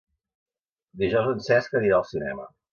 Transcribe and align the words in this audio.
Dijous 1.03 1.31
en 1.35 1.45
Cesc 1.51 1.79
anirà 1.83 2.01
al 2.03 2.11
cinema. 2.17 2.53